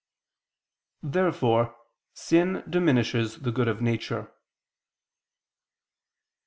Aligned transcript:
Therefore 1.03 1.75
sin 2.15 2.63
diminishes 2.67 3.35
the 3.37 3.51
good 3.51 3.67
of 3.67 3.81
nature. 3.83 4.31